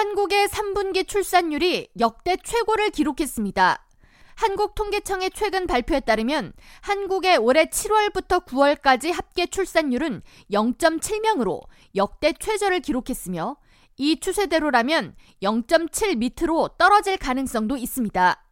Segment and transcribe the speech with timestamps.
[0.00, 3.86] 한국의 3분기 출산율이 역대 최고를 기록했습니다.
[4.34, 11.60] 한국통계청의 최근 발표에 따르면 한국의 올해 7월부터 9월까지 합계 출산율은 0.7명으로
[11.96, 13.58] 역대 최저를 기록했으며
[13.98, 18.42] 이 추세대로라면 0.7 밑으로 떨어질 가능성도 있습니다.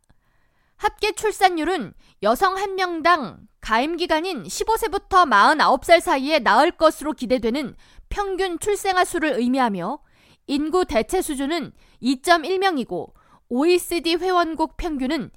[0.76, 1.94] 합계 출산율은
[2.24, 7.74] 여성 1명당 가임 기간인 15세부터 49살 사이에 낳을 것으로 기대되는
[8.10, 10.00] 평균 출생아 수를 의미하며
[10.48, 11.72] 인구 대체 수준은
[12.02, 13.12] 2.1명이고
[13.50, 15.30] OECD 회원국 평균은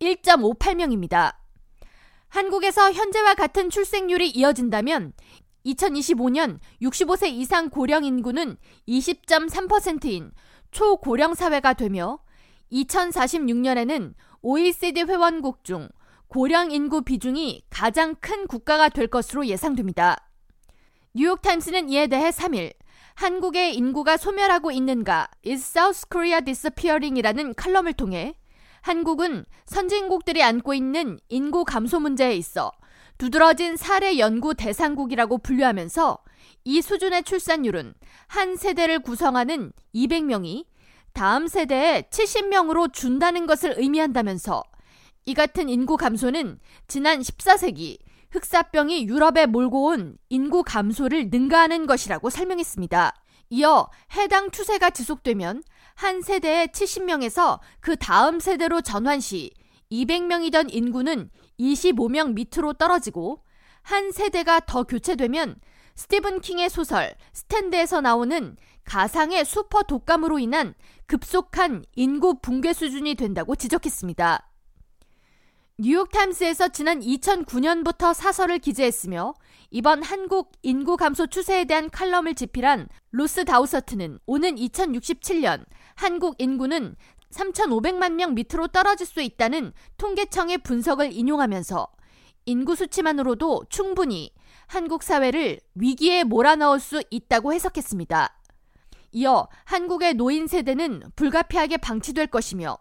[0.00, 1.34] 1.58명입니다.
[2.28, 5.12] 한국에서 현재와 같은 출생률이 이어진다면
[5.66, 8.56] 2025년 65세 이상 고령 인구는
[8.88, 10.32] 20.3%인
[10.70, 12.20] 초고령 사회가 되며
[12.72, 15.88] 2046년에는 OECD 회원국 중
[16.28, 20.28] 고령 인구 비중이 가장 큰 국가가 될 것으로 예상됩니다.
[21.14, 22.72] 뉴욕타임스는 이에 대해 3일
[23.14, 25.28] 한국의 인구가 소멸하고 있는가?
[25.46, 28.34] Is South Korea Disappearing이라는 칼럼을 통해
[28.80, 32.72] 한국은 선진국들이 안고 있는 인구 감소 문제에 있어
[33.18, 36.18] 두드러진 사례 연구 대상국이라고 분류하면서
[36.64, 37.94] 이 수준의 출산율은
[38.26, 40.64] 한 세대를 구성하는 200명이
[41.12, 44.64] 다음 세대에 70명으로 준다는 것을 의미한다면서
[45.26, 47.98] 이 같은 인구 감소는 지난 14세기
[48.32, 53.14] 흑사병이 유럽에 몰고 온 인구 감소를 능가하는 것이라고 설명했습니다.
[53.50, 55.62] 이어 해당 추세가 지속되면
[55.94, 59.52] 한 세대에 70명에서 그 다음 세대로 전환 시
[59.90, 63.44] 200명이던 인구는 25명 밑으로 떨어지고
[63.82, 65.56] 한 세대가 더 교체되면
[65.94, 70.74] 스티븐 킹의 소설 스탠드에서 나오는 가상의 슈퍼 독감으로 인한
[71.06, 74.51] 급속한 인구 붕괴 수준이 된다고 지적했습니다.
[75.84, 79.34] 뉴욕타임스에서 지난 2009년부터 사설을 기재했으며
[79.72, 85.64] 이번 한국 인구 감소 추세에 대한 칼럼을 집필한 로스 다우서트는 오는 2067년
[85.96, 86.94] 한국 인구는
[87.32, 91.88] 3,500만 명 밑으로 떨어질 수 있다는 통계청의 분석을 인용하면서
[92.46, 94.32] 인구 수치만으로도 충분히
[94.68, 98.38] 한국 사회를 위기에 몰아넣을 수 있다고 해석했습니다.
[99.10, 102.78] 이어 한국의 노인 세대는 불가피하게 방치될 것이며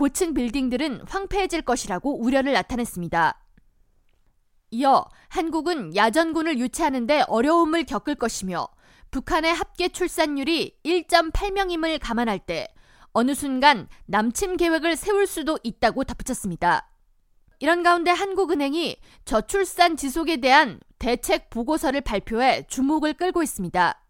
[0.00, 3.38] 고층 빌딩들은 황폐해질 것이라고 우려를 나타냈습니다.
[4.70, 8.66] 이어 한국은 야전군을 유치하는데 어려움을 겪을 것이며
[9.10, 12.66] 북한의 합계 출산율이 1.8명임을 감안할 때
[13.12, 16.88] 어느 순간 남침 계획을 세울 수도 있다고 덧붙였습니다.
[17.58, 18.96] 이런 가운데 한국은행이
[19.26, 24.02] 저출산 지속에 대한 대책 보고서를 발표해 주목을 끌고 있습니다.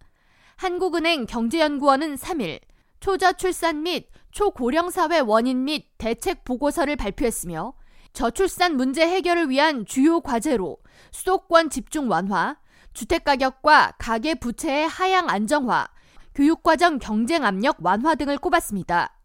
[0.55, 2.61] 한국은행 경제연구원은 3일
[3.01, 7.75] 초저출산 및 초고령 사회 원인 및 대책 보고서를 발표했으며
[8.13, 10.79] 저출산 문제 해결을 위한 주요 과제로
[11.11, 12.57] 수도권 집중 완화,
[12.93, 15.89] 주택가격과 가계 부채의 하향 안정화,
[16.35, 19.17] 교육과정 경쟁 압력 완화 등을 꼽았습니다.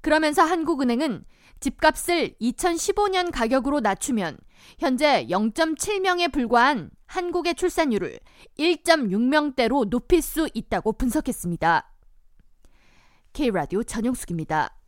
[0.00, 1.24] 그러면서 한국은행은
[1.60, 4.36] 집값을 2015년 가격으로 낮추면
[4.78, 8.18] 현재 0.7명에 불과한 한국의 출산율을
[8.58, 11.93] 1.6명대로 높일 수 있다고 분석했습니다.
[13.34, 14.83] K라디오 전영숙입니다.